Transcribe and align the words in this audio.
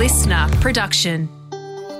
listener 0.00 0.48
production. 0.62 1.28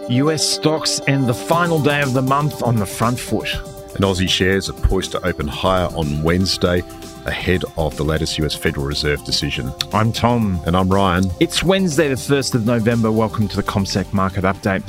US 0.09 0.43
stocks 0.43 1.03
end 1.07 1.27
the 1.27 1.35
final 1.35 1.79
day 1.79 2.01
of 2.01 2.15
the 2.15 2.23
month 2.23 2.63
on 2.63 2.77
the 2.77 2.87
front 2.87 3.21
foot. 3.21 3.55
And 3.95 4.07
Aussie 4.07 4.27
shares 4.27 4.71
are 4.71 4.81
poised 4.89 5.13
to 5.13 5.27
open 5.27 5.47
higher 5.47 5.89
on 5.89 6.23
Wednesday 6.23 6.83
ahead 7.27 7.63
of 7.77 7.99
the 7.99 8.03
latest 8.03 8.39
US 8.39 8.55
Federal 8.55 8.87
Reserve 8.87 9.23
decision. 9.25 9.71
I'm 9.93 10.13
Tom. 10.13 10.59
And 10.65 10.79
I'm 10.79 10.89
Ryan. 10.89 11.31
It's 11.41 11.63
Wednesday, 11.63 12.09
the 12.09 12.15
1st 12.15 12.55
of 12.55 12.65
November. 12.65 13.13
Welcome 13.13 13.49
to 13.49 13.57
the 13.57 13.63
CommSec 13.63 14.15
Market 14.15 14.45
Update. 14.45 14.83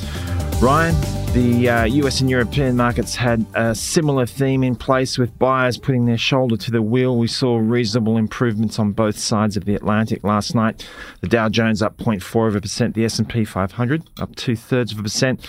Ryan, 0.61 0.93
the 1.33 1.69
uh, 1.69 1.83
US 1.85 2.21
and 2.21 2.29
European 2.29 2.77
markets 2.77 3.15
had 3.15 3.43
a 3.55 3.73
similar 3.73 4.27
theme 4.27 4.63
in 4.63 4.75
place 4.75 5.17
with 5.17 5.37
buyers 5.39 5.75
putting 5.75 6.05
their 6.05 6.19
shoulder 6.19 6.55
to 6.55 6.69
the 6.69 6.83
wheel. 6.83 7.17
We 7.17 7.29
saw 7.29 7.57
reasonable 7.57 8.15
improvements 8.15 8.77
on 8.77 8.91
both 8.91 9.17
sides 9.17 9.57
of 9.57 9.65
the 9.65 9.73
Atlantic 9.73 10.23
last 10.23 10.53
night. 10.53 10.87
The 11.21 11.27
Dow 11.29 11.49
Jones 11.49 11.81
up 11.81 11.97
0.4 11.97 12.47
of 12.47 12.55
a 12.55 12.61
percent, 12.61 12.93
the 12.93 13.05
S&P 13.05 13.43
500 13.43 14.07
up 14.19 14.35
two 14.35 14.55
thirds 14.55 14.91
of 14.91 14.99
a 14.99 15.03
percent, 15.03 15.47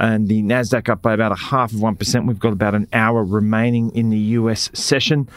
and 0.00 0.28
the 0.28 0.42
Nasdaq 0.42 0.88
up 0.88 1.02
by 1.02 1.12
about 1.12 1.32
a 1.32 1.36
half 1.36 1.70
of 1.70 1.82
one 1.82 1.96
percent. 1.96 2.26
We've 2.26 2.38
got 2.38 2.54
about 2.54 2.74
an 2.74 2.88
hour 2.94 3.22
remaining 3.22 3.94
in 3.94 4.08
the 4.08 4.18
US 4.18 4.70
session. 4.72 5.28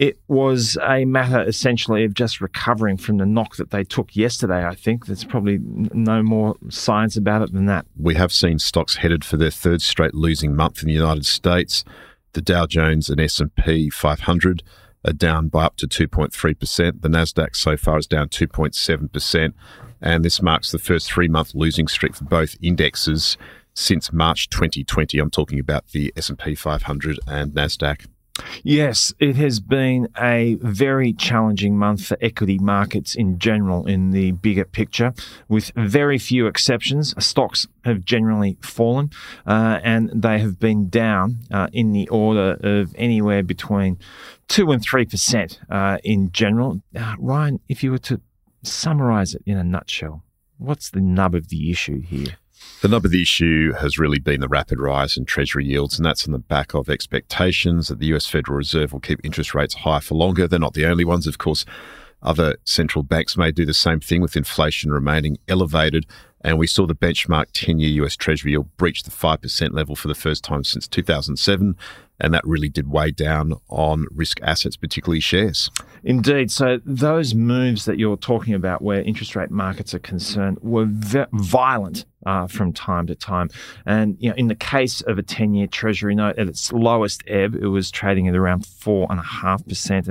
It 0.00 0.18
was 0.28 0.78
a 0.82 1.04
matter 1.04 1.42
essentially 1.42 2.04
of 2.04 2.14
just 2.14 2.40
recovering 2.40 2.96
from 2.96 3.18
the 3.18 3.26
knock 3.26 3.56
that 3.56 3.70
they 3.70 3.84
took 3.84 4.16
yesterday. 4.16 4.64
I 4.64 4.74
think 4.74 5.04
there's 5.04 5.24
probably 5.24 5.58
no 5.60 6.22
more 6.22 6.56
science 6.70 7.18
about 7.18 7.42
it 7.42 7.52
than 7.52 7.66
that. 7.66 7.84
We 7.98 8.14
have 8.14 8.32
seen 8.32 8.58
stocks 8.58 8.96
headed 8.96 9.26
for 9.26 9.36
their 9.36 9.50
third 9.50 9.82
straight 9.82 10.14
losing 10.14 10.56
month 10.56 10.80
in 10.80 10.88
the 10.88 10.94
United 10.94 11.26
States. 11.26 11.84
The 12.32 12.40
Dow 12.40 12.64
Jones 12.64 13.10
and 13.10 13.20
S&P 13.20 13.90
500 13.90 14.62
are 15.04 15.12
down 15.12 15.48
by 15.48 15.64
up 15.66 15.76
to 15.76 15.86
2.3%. 15.86 17.02
The 17.02 17.08
Nasdaq 17.10 17.54
so 17.54 17.76
far 17.76 17.98
is 17.98 18.06
down 18.06 18.30
2.7%, 18.30 19.52
and 20.00 20.24
this 20.24 20.40
marks 20.40 20.72
the 20.72 20.78
first 20.78 21.10
3-month 21.10 21.54
losing 21.54 21.88
streak 21.88 22.14
for 22.14 22.24
both 22.24 22.56
indexes 22.62 23.36
since 23.74 24.14
March 24.14 24.48
2020. 24.48 25.18
I'm 25.18 25.30
talking 25.30 25.58
about 25.58 25.88
the 25.88 26.10
S&P 26.16 26.54
500 26.54 27.20
and 27.26 27.52
Nasdaq. 27.52 28.06
Yes, 28.62 29.12
it 29.18 29.36
has 29.36 29.60
been 29.60 30.08
a 30.18 30.56
very 30.60 31.12
challenging 31.12 31.76
month 31.76 32.06
for 32.06 32.16
equity 32.20 32.58
markets 32.58 33.14
in 33.14 33.38
general 33.38 33.86
in 33.86 34.10
the 34.10 34.32
bigger 34.32 34.64
picture, 34.64 35.14
with 35.48 35.72
very 35.76 36.18
few 36.18 36.46
exceptions. 36.46 37.14
Stocks 37.22 37.66
have 37.84 38.04
generally 38.04 38.58
fallen 38.60 39.10
uh, 39.46 39.80
and 39.82 40.10
they 40.14 40.38
have 40.38 40.58
been 40.58 40.88
down 40.88 41.38
uh, 41.50 41.68
in 41.72 41.92
the 41.92 42.08
order 42.08 42.58
of 42.60 42.94
anywhere 42.96 43.42
between 43.42 43.98
2 44.48 44.70
and 44.72 44.86
3% 44.86 45.58
uh, 45.70 45.98
in 46.04 46.30
general. 46.32 46.82
Uh, 46.94 47.14
Ryan, 47.18 47.60
if 47.68 47.82
you 47.82 47.90
were 47.92 47.98
to 47.98 48.20
summarize 48.62 49.34
it 49.34 49.42
in 49.46 49.56
a 49.56 49.64
nutshell, 49.64 50.24
what's 50.58 50.90
the 50.90 51.00
nub 51.00 51.34
of 51.34 51.48
the 51.48 51.70
issue 51.70 52.00
here? 52.00 52.36
The 52.82 52.88
nub 52.88 53.04
of 53.04 53.10
the 53.10 53.20
issue 53.20 53.72
has 53.74 53.98
really 53.98 54.18
been 54.18 54.40
the 54.40 54.48
rapid 54.48 54.80
rise 54.80 55.16
in 55.16 55.26
Treasury 55.26 55.66
yields, 55.66 55.98
and 55.98 56.06
that's 56.06 56.26
on 56.26 56.32
the 56.32 56.38
back 56.38 56.72
of 56.72 56.88
expectations 56.88 57.88
that 57.88 57.98
the 57.98 58.06
US 58.14 58.26
Federal 58.26 58.56
Reserve 58.56 58.92
will 58.92 59.00
keep 59.00 59.20
interest 59.22 59.54
rates 59.54 59.74
high 59.74 60.00
for 60.00 60.14
longer. 60.14 60.48
They're 60.48 60.58
not 60.58 60.72
the 60.72 60.86
only 60.86 61.04
ones, 61.04 61.26
of 61.26 61.36
course. 61.36 61.66
Other 62.22 62.56
central 62.64 63.02
banks 63.02 63.36
may 63.36 63.50
do 63.50 63.66
the 63.66 63.74
same 63.74 64.00
thing 64.00 64.22
with 64.22 64.36
inflation 64.36 64.92
remaining 64.92 65.38
elevated. 65.46 66.06
And 66.42 66.58
we 66.58 66.66
saw 66.66 66.86
the 66.86 66.94
benchmark 66.94 67.46
10 67.52 67.78
year 67.78 68.04
US 68.04 68.16
Treasury 68.16 68.52
yield 68.52 68.74
breach 68.76 69.02
the 69.02 69.10
5% 69.10 69.72
level 69.72 69.94
for 69.94 70.08
the 70.08 70.14
first 70.14 70.42
time 70.42 70.64
since 70.64 70.88
2007 70.88 71.76
and 72.20 72.34
that 72.34 72.44
really 72.44 72.68
did 72.68 72.90
weigh 72.90 73.10
down 73.10 73.54
on 73.68 74.06
risk 74.10 74.40
assets, 74.42 74.76
particularly 74.76 75.20
shares. 75.20 75.70
Indeed. 76.04 76.50
So 76.50 76.80
those 76.84 77.34
moves 77.34 77.84
that 77.84 77.98
you're 77.98 78.16
talking 78.16 78.54
about, 78.54 78.82
where 78.82 79.02
interest 79.02 79.36
rate 79.36 79.50
markets 79.50 79.94
are 79.94 79.98
concerned, 79.98 80.58
were 80.62 80.86
violent 81.32 82.04
uh, 82.26 82.46
from 82.46 82.72
time 82.72 83.06
to 83.06 83.14
time. 83.14 83.48
And 83.86 84.16
you 84.20 84.30
know, 84.30 84.36
in 84.36 84.48
the 84.48 84.54
case 84.54 85.00
of 85.02 85.18
a 85.18 85.22
10-year 85.22 85.66
Treasury 85.66 86.14
note 86.14 86.38
at 86.38 86.48
its 86.48 86.72
lowest 86.72 87.22
ebb, 87.26 87.54
it 87.54 87.68
was 87.68 87.90
trading 87.90 88.28
at 88.28 88.36
around 88.36 88.66
four 88.66 89.06
and 89.10 89.20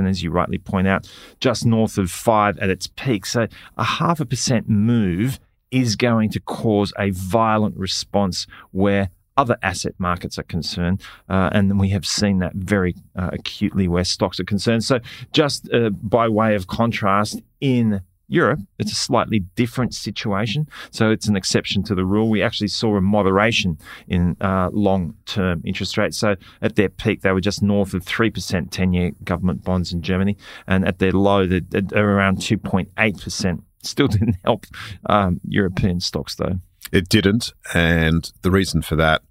as 0.08 0.24
you 0.24 0.32
rightly 0.32 0.58
point 0.58 0.88
out, 0.88 1.10
just 1.40 1.66
north 1.66 1.98
of 1.98 2.12
five 2.12 2.58
at 2.60 2.70
its 2.70 2.88
peak. 2.88 3.26
So 3.26 3.48
a 3.78 3.84
half 3.84 4.20
a 4.20 4.26
percent 4.26 4.68
move 4.70 5.40
is 5.72 5.96
going 5.96 6.30
to 6.32 6.40
cause 6.40 6.94
a 6.98 7.12
violent 7.12 7.78
response 7.78 8.48
where 8.72 9.10
other 9.40 9.58
asset 9.64 9.96
markets 10.00 10.38
are 10.38 10.44
concerned. 10.44 11.02
Uh, 11.30 11.50
and 11.54 11.80
we 11.80 11.90
have 11.90 12.06
seen 12.06 12.40
that 12.40 12.54
very 12.56 12.94
uh, 13.16 13.30
acutely 13.32 13.88
where 13.88 14.04
stocks 14.04 14.38
are 14.40 14.44
concerned. 14.44 14.84
So, 14.84 15.00
just 15.32 15.72
uh, 15.74 15.92
by 15.92 16.28
way 16.28 16.56
of 16.56 16.68
contrast, 16.68 17.42
in 17.62 18.02
Europe, 18.28 18.60
it's 18.78 18.92
a 18.92 18.96
slightly 18.96 19.40
different 19.56 19.94
situation. 19.94 20.68
So 20.92 21.10
it's 21.10 21.28
an 21.28 21.36
exception 21.36 21.84
to 21.84 21.96
the 21.96 22.06
rule. 22.06 22.30
We 22.30 22.44
actually 22.44 22.68
saw 22.68 22.96
a 22.96 23.02
moderation 23.02 23.80
in 24.08 24.38
uh, 24.40 24.70
long 24.72 25.16
term 25.26 25.62
interest 25.66 25.98
rates. 25.98 26.18
So 26.18 26.36
at 26.62 26.76
their 26.76 26.90
peak, 26.90 27.22
they 27.22 27.32
were 27.32 27.42
just 27.42 27.64
north 27.64 27.94
of 27.94 28.06
3% 28.06 28.70
10 28.70 28.94
year 28.94 29.12
government 29.24 29.64
bonds 29.64 29.92
in 29.92 30.02
Germany. 30.02 30.38
And 30.68 30.86
at 30.88 31.00
their 31.00 31.12
low, 31.12 31.48
they're, 31.48 31.62
around 31.94 32.38
2.8%. 32.38 33.64
Still 33.82 34.08
didn't 34.08 34.36
help 34.44 34.66
um, 35.08 35.40
European 35.48 36.00
stocks, 36.00 36.36
though. 36.36 36.60
It 36.92 37.10
didn't. 37.10 37.54
And 37.74 38.32
the 38.42 38.52
reason 38.52 38.82
for 38.82 38.96
that 38.96 39.22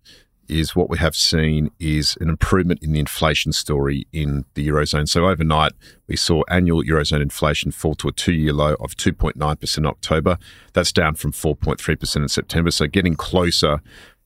is 0.48 0.74
what 0.74 0.88
we 0.88 0.98
have 0.98 1.14
seen 1.14 1.70
is 1.78 2.16
an 2.20 2.28
improvement 2.28 2.82
in 2.82 2.92
the 2.92 2.98
inflation 2.98 3.52
story 3.52 4.06
in 4.12 4.44
the 4.54 4.66
Eurozone. 4.66 5.08
So 5.08 5.28
overnight, 5.28 5.72
we 6.06 6.16
saw 6.16 6.42
annual 6.48 6.82
Eurozone 6.82 7.20
inflation 7.20 7.70
fall 7.70 7.94
to 7.97 8.08
a 8.08 8.12
two 8.12 8.32
year 8.32 8.54
low 8.54 8.74
of 8.80 8.97
2.9% 8.97 9.78
in 9.78 9.86
October. 9.86 10.38
That's 10.72 10.92
down 10.92 11.14
from 11.16 11.32
4.3% 11.32 12.16
in 12.16 12.28
September. 12.28 12.70
So 12.70 12.86
getting 12.86 13.14
closer 13.14 13.80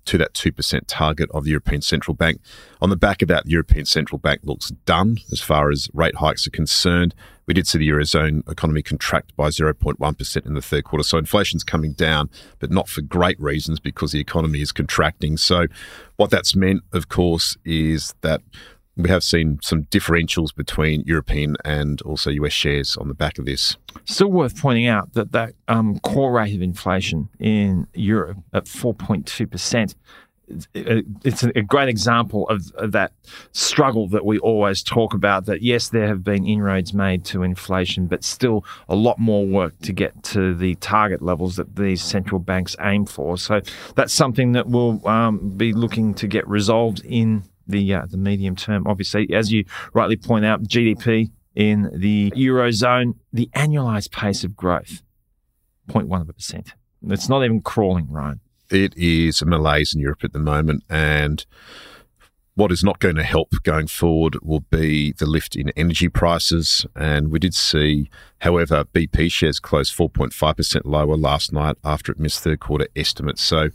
to 0.04 0.18
that 0.18 0.34
2% 0.34 0.82
target 0.86 1.30
of 1.32 1.44
the 1.44 1.50
European 1.50 1.82
Central 1.82 2.14
Bank. 2.14 2.40
On 2.80 2.90
the 2.90 2.96
back 2.96 3.22
of 3.22 3.28
that, 3.28 3.44
the 3.44 3.52
European 3.52 3.84
Central 3.86 4.18
Bank 4.18 4.40
looks 4.42 4.70
done 4.84 5.18
as 5.30 5.40
far 5.40 5.70
as 5.70 5.88
rate 5.92 6.16
hikes 6.16 6.46
are 6.46 6.50
concerned. 6.50 7.14
We 7.46 7.54
did 7.54 7.66
see 7.66 7.78
the 7.78 7.88
Eurozone 7.88 8.48
economy 8.50 8.82
contract 8.82 9.34
by 9.36 9.48
0.1% 9.48 10.46
in 10.46 10.54
the 10.54 10.62
third 10.62 10.84
quarter. 10.84 11.02
So 11.02 11.18
inflation's 11.18 11.64
coming 11.64 11.92
down, 11.92 12.30
but 12.58 12.70
not 12.70 12.88
for 12.88 13.02
great 13.02 13.40
reasons 13.40 13.80
because 13.80 14.12
the 14.12 14.20
economy 14.20 14.60
is 14.60 14.72
contracting. 14.72 15.36
So 15.36 15.66
what 16.16 16.30
that's 16.30 16.54
meant, 16.54 16.82
of 16.92 17.08
course, 17.08 17.56
is 17.64 18.14
that 18.22 18.42
we 18.96 19.08
have 19.08 19.24
seen 19.24 19.58
some 19.62 19.84
differentials 19.84 20.54
between 20.54 21.02
European 21.06 21.56
and 21.64 22.00
also 22.02 22.30
US 22.30 22.52
shares 22.52 22.96
on 22.96 23.08
the 23.08 23.14
back 23.14 23.38
of 23.38 23.46
this. 23.46 23.76
Still 24.04 24.30
worth 24.30 24.60
pointing 24.60 24.86
out 24.86 25.14
that 25.14 25.32
that 25.32 25.54
um, 25.68 25.98
core 26.00 26.32
rate 26.32 26.54
of 26.54 26.62
inflation 26.62 27.28
in 27.38 27.86
Europe 27.94 28.38
at 28.52 28.64
4.2% 28.64 29.94
it's 31.24 31.42
a 31.42 31.62
great 31.62 31.88
example 31.88 32.48
of, 32.48 32.70
of, 32.74 32.92
that 32.92 33.12
struggle 33.52 34.08
that 34.08 34.24
we 34.24 34.38
always 34.40 34.82
talk 34.82 35.14
about 35.14 35.46
that 35.46 35.62
yes 35.62 35.88
there 35.88 36.06
have 36.06 36.22
been 36.22 36.46
inroads 36.46 36.92
made 36.92 37.24
to 37.24 37.42
inflation 37.42 38.06
but 38.06 38.22
still 38.24 38.64
a 38.88 38.94
lot 38.94 39.18
more 39.18 39.46
work 39.46 39.78
to 39.80 39.92
get 39.92 40.22
to 40.22 40.54
the 40.54 40.74
target 40.76 41.22
levels 41.22 41.56
that 41.56 41.76
these 41.76 42.02
central 42.02 42.38
banks 42.38 42.76
aim 42.80 43.06
for 43.06 43.38
so 43.38 43.60
that's 43.94 44.12
something 44.12 44.52
that 44.52 44.66
we'll 44.66 45.06
um, 45.08 45.50
be 45.56 45.72
looking 45.72 46.12
to 46.12 46.26
get 46.26 46.46
resolved 46.48 47.00
in 47.04 47.42
the 47.72 47.94
uh, 47.94 48.06
the 48.06 48.16
medium 48.16 48.54
term. 48.54 48.86
Obviously, 48.86 49.32
as 49.32 49.50
you 49.50 49.64
rightly 49.92 50.16
point 50.16 50.44
out, 50.44 50.62
GDP 50.62 51.30
in 51.54 51.90
the 51.92 52.30
eurozone, 52.36 53.14
the 53.32 53.50
annualized 53.54 54.12
pace 54.12 54.44
of 54.44 54.56
growth, 54.56 55.02
0.1 55.88 56.20
of 56.20 56.28
a 56.28 56.32
percent. 56.32 56.74
It's 57.08 57.28
not 57.28 57.44
even 57.44 57.60
crawling, 57.60 58.08
right? 58.10 58.36
It 58.70 58.96
is 58.96 59.42
a 59.42 59.46
malaise 59.46 59.94
in 59.94 60.00
Europe 60.00 60.24
at 60.24 60.32
the 60.32 60.38
moment, 60.38 60.84
and 60.88 61.44
what 62.54 62.70
is 62.70 62.84
not 62.84 62.98
going 62.98 63.16
to 63.16 63.22
help 63.22 63.50
going 63.62 63.86
forward 63.86 64.36
will 64.42 64.60
be 64.60 65.12
the 65.12 65.26
lift 65.26 65.56
in 65.56 65.70
energy 65.70 66.08
prices. 66.08 66.84
And 66.94 67.30
we 67.30 67.38
did 67.38 67.54
see, 67.54 68.10
however, 68.40 68.84
BP 68.84 69.32
shares 69.32 69.58
closed 69.58 69.96
4.5% 69.96 70.82
lower 70.84 71.16
last 71.16 71.52
night 71.52 71.76
after 71.82 72.12
it 72.12 72.20
missed 72.20 72.40
third 72.40 72.60
quarter 72.60 72.88
estimates. 72.94 73.42
So 73.42 73.70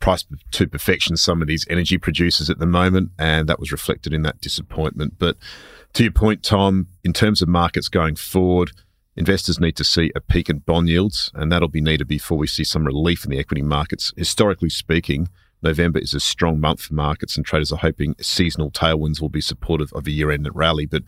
price 0.00 0.24
to 0.50 0.66
perfection 0.66 1.16
some 1.16 1.40
of 1.40 1.48
these 1.48 1.66
energy 1.70 1.98
producers 1.98 2.50
at 2.50 2.58
the 2.58 2.66
moment, 2.66 3.10
and 3.18 3.48
that 3.48 3.60
was 3.60 3.70
reflected 3.70 4.12
in 4.12 4.22
that 4.22 4.40
disappointment. 4.40 5.14
But 5.18 5.36
to 5.92 6.02
your 6.02 6.12
point, 6.12 6.42
Tom, 6.42 6.88
in 7.04 7.12
terms 7.12 7.42
of 7.42 7.48
markets 7.48 7.88
going 7.88 8.16
forward, 8.16 8.72
investors 9.16 9.60
need 9.60 9.76
to 9.76 9.84
see 9.84 10.10
a 10.16 10.20
peak 10.20 10.48
in 10.48 10.58
bond 10.58 10.88
yields, 10.88 11.30
and 11.34 11.52
that'll 11.52 11.68
be 11.68 11.80
needed 11.80 12.08
before 12.08 12.38
we 12.38 12.46
see 12.46 12.64
some 12.64 12.84
relief 12.84 13.24
in 13.24 13.30
the 13.30 13.38
equity 13.38 13.62
markets. 13.62 14.12
Historically 14.16 14.70
speaking, 14.70 15.28
November 15.62 15.98
is 15.98 16.14
a 16.14 16.20
strong 16.20 16.58
month 16.58 16.80
for 16.82 16.94
markets, 16.94 17.36
and 17.36 17.44
traders 17.44 17.70
are 17.70 17.78
hoping 17.78 18.14
seasonal 18.20 18.70
tailwinds 18.70 19.20
will 19.20 19.28
be 19.28 19.42
supportive 19.42 19.92
of 19.92 20.06
a 20.06 20.10
year 20.10 20.30
end 20.30 20.48
rally. 20.54 20.86
But 20.86 21.02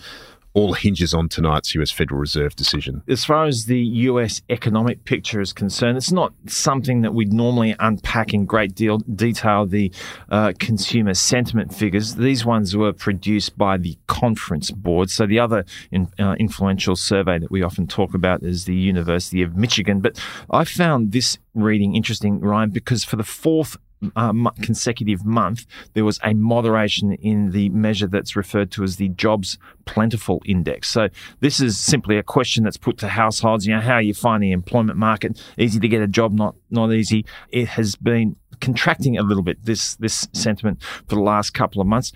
all 0.54 0.74
hinges 0.74 1.14
on 1.14 1.28
tonight's 1.28 1.74
US 1.74 1.90
Federal 1.90 2.20
Reserve 2.20 2.54
decision. 2.56 3.02
As 3.08 3.24
far 3.24 3.44
as 3.46 3.66
the 3.66 3.80
US 3.80 4.42
economic 4.48 5.04
picture 5.04 5.40
is 5.40 5.52
concerned, 5.52 5.96
it's 5.96 6.12
not 6.12 6.32
something 6.46 7.02
that 7.02 7.14
we'd 7.14 7.32
normally 7.32 7.74
unpack 7.80 8.34
in 8.34 8.44
great 8.44 8.74
deal 8.74 8.98
detail. 8.98 9.66
The 9.66 9.92
uh, 10.30 10.52
consumer 10.58 11.14
sentiment 11.14 11.74
figures, 11.74 12.16
these 12.16 12.44
ones 12.44 12.76
were 12.76 12.92
produced 12.92 13.56
by 13.56 13.76
the 13.78 13.96
Conference 14.06 14.70
Board. 14.70 15.10
So 15.10 15.26
the 15.26 15.38
other 15.38 15.64
in, 15.90 16.08
uh, 16.18 16.36
influential 16.38 16.96
survey 16.96 17.38
that 17.38 17.50
we 17.50 17.62
often 17.62 17.86
talk 17.86 18.14
about 18.14 18.42
is 18.42 18.64
the 18.64 18.74
University 18.74 19.42
of 19.42 19.56
Michigan. 19.56 20.00
But 20.00 20.22
I 20.50 20.64
found 20.64 21.12
this 21.12 21.38
reading 21.54 21.94
interesting, 21.94 22.40
Ryan, 22.40 22.70
because 22.70 23.04
for 23.04 23.16
the 23.16 23.24
fourth 23.24 23.76
uh, 24.16 24.32
consecutive 24.62 25.24
month, 25.24 25.66
there 25.94 26.04
was 26.04 26.18
a 26.24 26.34
moderation 26.34 27.12
in 27.14 27.50
the 27.50 27.68
measure 27.70 28.06
that's 28.06 28.36
referred 28.36 28.70
to 28.72 28.82
as 28.82 28.96
the 28.96 29.08
jobs 29.10 29.58
plentiful 29.84 30.42
index. 30.44 30.90
So 30.90 31.08
this 31.40 31.60
is 31.60 31.78
simply 31.78 32.18
a 32.18 32.22
question 32.22 32.64
that's 32.64 32.76
put 32.76 32.98
to 32.98 33.08
households. 33.08 33.66
You 33.66 33.74
know, 33.74 33.80
how 33.80 33.98
you 33.98 34.14
find 34.14 34.42
the 34.42 34.52
employment 34.52 34.98
market 34.98 35.42
easy 35.58 35.80
to 35.80 35.88
get 35.88 36.02
a 36.02 36.08
job, 36.08 36.32
not 36.32 36.54
not 36.70 36.92
easy. 36.92 37.24
It 37.48 37.68
has 37.68 37.96
been 37.96 38.36
contracting 38.60 39.18
a 39.18 39.22
little 39.22 39.42
bit. 39.42 39.64
This 39.64 39.96
this 39.96 40.28
sentiment 40.32 40.82
for 40.82 41.14
the 41.14 41.22
last 41.22 41.50
couple 41.50 41.80
of 41.80 41.86
months 41.86 42.12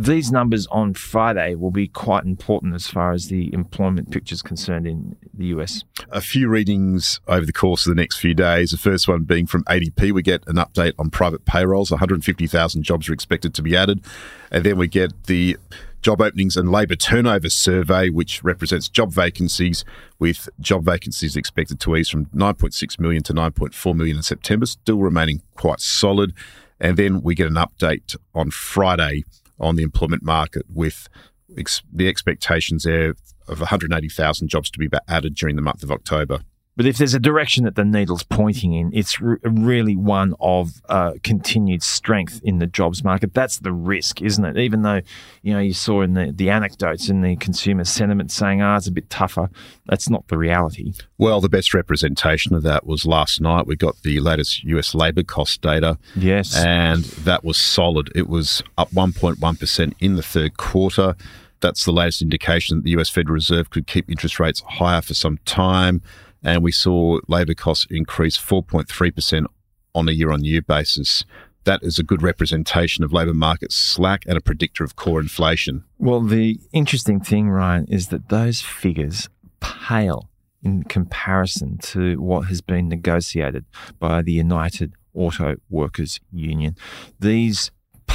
these 0.00 0.32
numbers 0.32 0.66
on 0.68 0.94
Friday 0.94 1.54
will 1.54 1.70
be 1.70 1.86
quite 1.86 2.24
important 2.24 2.74
as 2.74 2.86
far 2.86 3.12
as 3.12 3.28
the 3.28 3.52
employment 3.52 4.10
picture 4.10 4.32
is 4.32 4.40
concerned 4.40 4.86
in 4.86 5.14
the 5.34 5.46
US. 5.46 5.84
A 6.10 6.22
few 6.22 6.48
readings 6.48 7.20
over 7.28 7.44
the 7.44 7.52
course 7.52 7.86
of 7.86 7.94
the 7.94 8.00
next 8.00 8.16
few 8.16 8.32
days. 8.32 8.70
The 8.70 8.78
first 8.78 9.06
one 9.06 9.24
being 9.24 9.46
from 9.46 9.62
ADP. 9.64 10.12
We 10.12 10.22
get 10.22 10.42
an 10.48 10.56
update 10.56 10.94
on 10.98 11.10
private 11.10 11.44
payrolls. 11.44 11.90
150,000 11.90 12.82
jobs 12.82 13.10
are 13.10 13.12
expected 13.12 13.52
to 13.54 13.62
be 13.62 13.76
added. 13.76 14.02
And 14.50 14.64
then 14.64 14.78
we 14.78 14.88
get 14.88 15.24
the 15.24 15.58
job 16.00 16.22
openings 16.22 16.56
and 16.56 16.72
labour 16.72 16.96
turnover 16.96 17.50
survey, 17.50 18.08
which 18.08 18.42
represents 18.42 18.88
job 18.88 19.12
vacancies, 19.12 19.84
with 20.18 20.48
job 20.60 20.82
vacancies 20.82 21.36
expected 21.36 21.78
to 21.80 21.94
ease 21.94 22.08
from 22.08 22.24
9.6 22.26 22.98
million 22.98 23.22
to 23.24 23.34
9.4 23.34 23.94
million 23.94 24.16
in 24.16 24.22
September, 24.22 24.64
still 24.64 25.00
remaining 25.00 25.42
quite 25.56 25.80
solid. 25.80 26.32
And 26.80 26.96
then 26.96 27.20
we 27.20 27.34
get 27.34 27.48
an 27.48 27.56
update 27.56 28.16
on 28.34 28.50
Friday 28.50 29.24
on 29.60 29.76
the 29.76 29.82
employment 29.82 30.22
market 30.22 30.64
with 30.72 31.08
ex- 31.56 31.82
the 31.92 32.08
expectations 32.08 32.84
there 32.84 33.14
of 33.48 33.60
180,000 33.60 34.48
jobs 34.48 34.70
to 34.70 34.78
be 34.78 34.88
added 35.08 35.34
during 35.34 35.56
the 35.56 35.62
month 35.62 35.82
of 35.82 35.90
October. 35.90 36.40
But 36.80 36.86
if 36.86 36.96
there's 36.96 37.12
a 37.12 37.20
direction 37.20 37.64
that 37.64 37.74
the 37.74 37.84
needle's 37.84 38.22
pointing 38.22 38.72
in, 38.72 38.90
it's 38.94 39.20
re- 39.20 39.36
really 39.44 39.96
one 39.96 40.32
of 40.40 40.80
uh, 40.88 41.12
continued 41.22 41.82
strength 41.82 42.40
in 42.42 42.58
the 42.58 42.66
jobs 42.66 43.04
market. 43.04 43.34
That's 43.34 43.58
the 43.58 43.70
risk, 43.70 44.22
isn't 44.22 44.42
it? 44.42 44.56
Even 44.56 44.80
though, 44.80 45.02
you 45.42 45.52
know, 45.52 45.60
you 45.60 45.74
saw 45.74 46.00
in 46.00 46.14
the, 46.14 46.32
the 46.34 46.48
anecdotes 46.48 47.10
in 47.10 47.20
the 47.20 47.36
consumer 47.36 47.84
sentiment 47.84 48.30
saying, 48.30 48.62
ah, 48.62 48.72
oh, 48.72 48.76
it's 48.78 48.86
a 48.86 48.92
bit 48.92 49.10
tougher. 49.10 49.50
That's 49.84 50.08
not 50.08 50.26
the 50.28 50.38
reality. 50.38 50.94
Well, 51.18 51.42
the 51.42 51.50
best 51.50 51.74
representation 51.74 52.54
of 52.54 52.62
that 52.62 52.86
was 52.86 53.04
last 53.04 53.42
night. 53.42 53.66
We 53.66 53.76
got 53.76 54.00
the 54.02 54.18
latest 54.20 54.64
US 54.64 54.94
labour 54.94 55.22
cost 55.22 55.60
data. 55.60 55.98
Yes. 56.16 56.56
And 56.56 57.04
that 57.04 57.44
was 57.44 57.58
solid. 57.58 58.10
It 58.14 58.26
was 58.26 58.62
up 58.78 58.90
1.1% 58.92 59.92
in 60.00 60.14
the 60.14 60.22
third 60.22 60.56
quarter. 60.56 61.14
That's 61.60 61.84
the 61.84 61.92
latest 61.92 62.22
indication 62.22 62.78
that 62.78 62.84
the 62.84 62.98
US 62.98 63.10
Federal 63.10 63.34
Reserve 63.34 63.68
could 63.68 63.86
keep 63.86 64.10
interest 64.10 64.40
rates 64.40 64.62
higher 64.66 65.02
for 65.02 65.12
some 65.12 65.36
time 65.44 66.00
and 66.42 66.62
we 66.62 66.72
saw 66.72 67.18
labour 67.28 67.54
costs 67.54 67.86
increase 67.90 68.36
4.3% 68.36 69.46
on 69.94 70.08
a 70.08 70.12
year 70.12 70.30
on 70.30 70.44
year 70.44 70.62
basis. 70.62 71.24
That 71.64 71.82
is 71.82 71.98
a 71.98 72.02
good 72.02 72.22
representation 72.22 73.04
of 73.04 73.12
labour 73.12 73.34
market 73.34 73.72
slack 73.72 74.24
and 74.26 74.36
a 74.36 74.40
predictor 74.40 74.82
of 74.82 74.96
core 74.96 75.20
inflation. 75.20 75.84
Well, 75.98 76.22
the 76.22 76.58
interesting 76.72 77.20
thing, 77.20 77.50
Ryan, 77.50 77.86
is 77.86 78.08
that 78.08 78.30
those 78.30 78.62
figures 78.62 79.28
pale 79.60 80.30
in 80.62 80.84
comparison 80.84 81.78
to 81.78 82.20
what 82.20 82.48
has 82.48 82.60
been 82.60 82.88
negotiated 82.88 83.64
by 83.98 84.22
the 84.22 84.32
United 84.32 84.94
Auto 85.14 85.56
Workers 85.68 86.20
Union. 86.32 86.76
These 87.18 87.70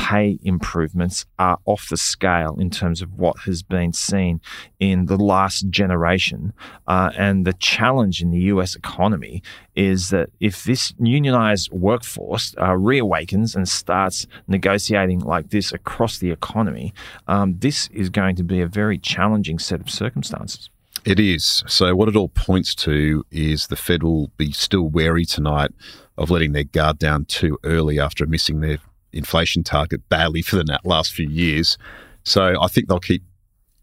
pay 0.09 0.37
improvements 0.43 1.25
are 1.39 1.57
off 1.65 1.89
the 1.89 1.97
scale 1.97 2.57
in 2.59 2.69
terms 2.69 3.01
of 3.01 3.13
what 3.13 3.39
has 3.39 3.63
been 3.63 3.91
seen 3.91 4.39
in 4.79 5.07
the 5.07 5.17
last 5.17 5.67
generation. 5.69 6.53
Uh, 6.87 7.09
and 7.17 7.45
the 7.45 7.53
challenge 7.53 8.21
in 8.21 8.29
the 8.29 8.39
US 8.53 8.75
economy 8.75 9.41
is 9.75 10.11
that 10.11 10.29
if 10.39 10.63
this 10.63 10.93
unionized 10.99 11.71
workforce 11.71 12.53
uh, 12.57 12.69
reawakens 12.69 13.55
and 13.55 13.67
starts 13.67 14.27
negotiating 14.47 15.21
like 15.21 15.49
this 15.49 15.73
across 15.73 16.19
the 16.19 16.29
economy, 16.29 16.93
um, 17.27 17.57
this 17.57 17.87
is 17.87 18.09
going 18.09 18.35
to 18.35 18.43
be 18.43 18.61
a 18.61 18.67
very 18.67 18.99
challenging 18.99 19.57
set 19.57 19.81
of 19.81 19.89
circumstances. 19.89 20.69
It 21.03 21.19
is. 21.19 21.63
So, 21.67 21.95
what 21.95 22.09
it 22.09 22.15
all 22.15 22.29
points 22.29 22.73
to 22.75 23.25
is 23.31 23.67
the 23.67 23.75
Fed 23.75 24.01
will 24.03 24.31
be 24.37 24.51
still 24.51 24.87
wary 24.87 25.25
tonight 25.25 25.71
of 26.17 26.29
letting 26.29 26.53
their 26.53 26.63
guard 26.63 26.97
down 26.99 27.25
too 27.25 27.57
early 27.63 27.99
after 27.99 28.25
missing 28.25 28.61
their 28.61 28.79
inflation 29.15 29.63
target 29.63 30.07
badly 30.09 30.41
for 30.41 30.57
the 30.57 30.79
last 30.83 31.13
few 31.13 31.27
years. 31.27 31.77
So 32.23 32.61
I 32.61 32.67
think 32.67 32.87
they'll 32.87 32.99
keep 32.99 33.23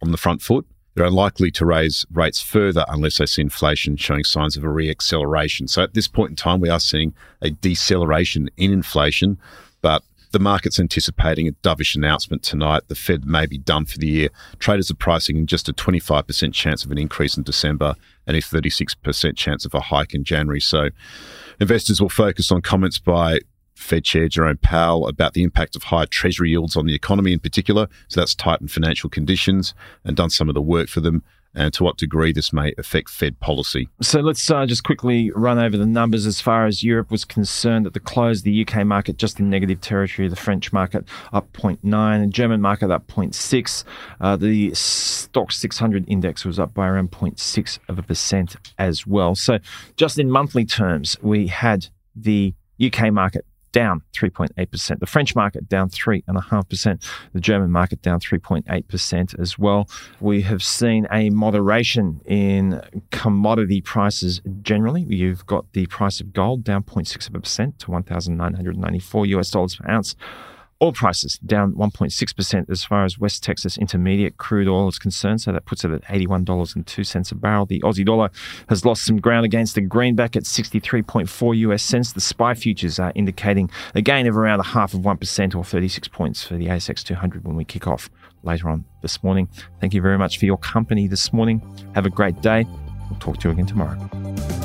on 0.03 0.11
the 0.13 0.19
front 0.19 0.43
foot. 0.43 0.67
They're 0.95 1.07
unlikely 1.07 1.51
to 1.53 1.65
raise 1.65 2.05
rates 2.13 2.43
further 2.43 2.85
unless 2.89 3.19
they 3.19 3.27
see 3.27 3.43
inflation 3.43 3.97
showing 3.97 4.25
signs 4.25 4.57
of 4.57 4.65
a 4.65 4.69
reacceleration. 4.69 5.69
So 5.71 5.83
at 5.83 5.95
this 5.95 6.07
point 6.07 6.31
in 6.31 6.37
time, 6.37 6.61
we 6.61 6.69
are 6.69 6.81
seeing 6.81 7.15
a 7.41 7.51
deceleration 7.51 8.51
in 8.59 8.73
inflation, 8.73 9.39
but 9.81 10.03
the 10.33 10.39
market's 10.39 10.81
anticipating 10.81 11.47
a 11.47 11.53
dovish 11.53 11.95
announcement 11.95 12.43
tonight. 12.43 12.83
The 12.89 12.95
Fed 12.95 13.25
may 13.25 13.47
be 13.47 13.59
done 13.59 13.85
for 13.85 13.99
the 13.99 14.09
year. 14.09 14.29
Traders 14.59 14.91
are 14.91 14.97
pricing 14.97 15.47
just 15.47 15.69
a 15.69 15.73
25% 15.73 16.53
chance 16.53 16.85
of 16.85 16.91
an 16.91 16.99
increase 16.99 17.37
in 17.37 17.43
December 17.43 17.95
and 18.27 18.37
a 18.37 18.41
36% 18.41 19.37
chance 19.37 19.65
of 19.65 19.75
a 19.75 19.81
hike 19.81 20.15
in 20.15 20.25
January. 20.25 20.61
So 20.61 20.89
investors 21.61 22.01
will 22.01 22.09
focus 22.09 22.51
on 22.51 22.63
comments 22.63 22.99
by 22.99 23.41
Fed 23.75 24.05
Chair 24.05 24.29
Jerome 24.29 24.59
Powell 24.59 25.07
about 25.09 25.35
the 25.35 25.43
impact 25.43 25.77
of 25.77 25.85
higher 25.85 26.07
Treasury 26.07 26.51
yields 26.51 26.77
on 26.77 26.87
the 26.87 26.95
economy 26.95 27.33
in 27.33 27.41
particular. 27.41 27.89
So 28.09 28.21
that's 28.21 28.35
tightened 28.35 28.71
financial 28.71 29.11
conditions 29.11 29.75
and 30.05 30.17
done 30.17 30.31
some 30.31 30.49
of 30.49 30.55
the 30.55 30.63
work 30.63 30.89
for 30.89 31.01
them. 31.01 31.23
And 31.55 31.71
to 31.75 31.85
what 31.85 31.99
degree 31.99 32.33
this 32.33 32.51
may 32.51 32.73
affect 32.79 33.11
Fed 33.11 33.39
policy. 33.39 33.87
So 34.01 34.21
let's 34.21 34.51
uh, 34.51 34.65
just 34.65 34.85
quickly 34.85 35.31
run 35.33 35.59
over 35.59 35.77
the 35.77 35.85
numbers 35.85 36.25
as 36.25 36.41
far 36.41 36.65
as 36.65 36.83
Europe 36.83 37.11
was 37.11 37.27
concerned. 37.27 37.87
At 37.87 37.93
the 37.93 38.01
close, 38.01 38.41
the 38.41 38.67
UK 38.67 38.87
market 38.87 39.19
just 39.19 39.39
in 39.39 39.51
negative 39.51 39.83
territory, 39.83 40.29
the 40.29 40.37
French 40.37 40.73
market 40.73 41.05
up 41.31 41.53
0.9, 41.53 42.25
the 42.25 42.27
German 42.29 42.63
market 42.63 42.91
up 42.91 43.07
0.6. 43.07 43.85
Uh, 44.19 44.35
the 44.35 44.73
stock 44.73 45.53
600 45.53 46.07
index 46.09 46.47
was 46.47 46.59
up 46.59 46.73
by 46.73 46.89
around 46.89 47.11
0.6 47.11 47.79
of 47.87 47.99
a 47.99 48.03
percent 48.03 48.57
as 48.79 49.07
well. 49.07 49.35
So 49.35 49.59
just 49.97 50.19
in 50.19 50.31
monthly 50.31 50.65
terms, 50.65 51.19
we 51.21 51.49
had 51.49 51.89
the 52.17 52.55
UK 52.83 53.13
market 53.13 53.45
down 53.73 54.03
3.8%. 54.13 55.01
The 55.01 55.07
French 55.07 55.35
market 55.35 55.69
down 55.69 55.91
3.5%. 55.91 57.05
The 57.33 57.41
German 57.41 57.71
market 57.71 58.03
down 58.03 58.21
3.8% 58.21 59.41
as 59.41 59.59
well. 59.59 59.89
We 60.21 60.43
have 60.43 60.63
seen 60.63 61.07
a 61.11 61.31
moderation 61.31 62.21
in 62.25 62.83
commodity 63.11 63.81
prices 63.81 64.41
generally. 64.63 65.03
You've 65.03 65.47
got 65.47 65.73
the 65.73 65.87
price 65.87 66.21
of 66.21 66.33
gold 66.33 66.65
down 66.65 66.85
0.6% 66.85 67.79
to 67.79 67.91
1,994 67.91 69.27
US 69.27 69.51
dollars 69.51 69.77
per 69.77 69.91
ounce. 69.91 70.15
Oil 70.83 70.93
prices 70.93 71.39
down 71.47 71.75
1.6% 71.75 72.69
as 72.69 72.85
far 72.85 73.05
as 73.05 73.17
West 73.17 73.45
Texas 73.45 73.79
Intermediate 73.79 74.37
crude 74.37 74.67
oil 74.67 74.89
is 74.89 74.99
concerned. 74.99 75.41
So 75.41 75.53
that 75.53 75.65
puts 75.65 75.85
it 75.85 75.93
at 75.93 76.03
$81.02 76.05 77.31
a 77.31 77.35
barrel. 77.37 77.67
The 77.67 77.81
Aussie 77.81 78.05
dollar 78.05 78.31
has 78.69 78.85
lost 78.85 79.05
some 79.05 79.19
ground 79.19 79.45
against 79.45 79.77
the 79.77 79.81
greenback 79.81 80.35
at 80.35 80.43
63.4 80.43 81.59
US 81.59 81.85
cents. 81.85 82.13
The 82.13 82.21
SPI 82.21 82.55
futures 82.55 82.99
are 82.99 83.13
indicating 83.15 83.71
a 83.95 84.03
gain 84.03 84.27
of 84.27 84.37
around 84.37 84.59
a 84.59 84.65
half 84.65 84.93
of 84.93 85.01
1% 85.01 85.55
or 85.55 85.63
36 85.63 86.09
points 86.09 86.43
for 86.43 86.57
the 86.57 86.67
ASX 86.67 87.05
200 87.05 87.45
when 87.45 87.55
we 87.55 87.65
kick 87.65 87.87
off 87.87 88.11
later 88.43 88.69
on 88.69 88.85
this 89.03 89.23
morning. 89.23 89.49
Thank 89.81 89.95
you 89.95 90.03
very 90.03 90.19
much 90.19 90.39
for 90.39 90.47
your 90.47 90.59
company 90.59 91.07
this 91.07 91.33
morning. 91.33 91.63
Have 91.95 92.07
a 92.07 92.11
great 92.11 92.41
day. 92.43 92.67
We'll 93.09 93.21
talk 93.21 93.39
to 93.39 93.49
you 93.49 93.53
again 93.53 93.67
tomorrow. 93.67 94.62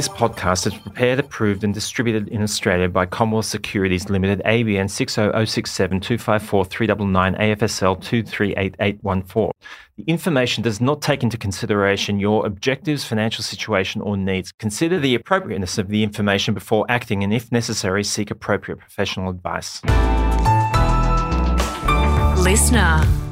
This 0.00 0.08
podcast 0.08 0.66
is 0.66 0.72
prepared, 0.72 1.18
approved, 1.18 1.62
and 1.62 1.74
distributed 1.74 2.28
in 2.28 2.40
Australia 2.40 2.88
by 2.88 3.04
Commonwealth 3.04 3.44
Securities 3.44 4.08
Limited, 4.08 4.40
ABN 4.46 4.88
60067 4.88 6.00
254 6.00 6.64
399 6.64 7.34
AFSL 7.34 8.00
238814. 8.02 9.50
The 9.98 10.04
information 10.04 10.62
does 10.62 10.80
not 10.80 11.02
take 11.02 11.22
into 11.22 11.36
consideration 11.36 12.18
your 12.18 12.46
objectives, 12.46 13.04
financial 13.04 13.44
situation, 13.44 14.00
or 14.00 14.16
needs. 14.16 14.52
Consider 14.52 14.98
the 14.98 15.14
appropriateness 15.14 15.76
of 15.76 15.88
the 15.88 16.02
information 16.02 16.54
before 16.54 16.86
acting, 16.88 17.22
and 17.22 17.34
if 17.34 17.52
necessary, 17.52 18.02
seek 18.02 18.30
appropriate 18.30 18.78
professional 18.78 19.28
advice. 19.28 19.84
Listener. 22.42 23.29